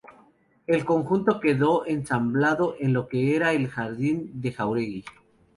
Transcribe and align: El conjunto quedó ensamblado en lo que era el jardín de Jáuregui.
El 0.65 0.83
conjunto 0.83 1.39
quedó 1.39 1.85
ensamblado 1.85 2.75
en 2.79 2.91
lo 2.91 3.07
que 3.07 3.35
era 3.35 3.53
el 3.53 3.67
jardín 3.67 4.41
de 4.41 4.51
Jáuregui. 4.51 5.05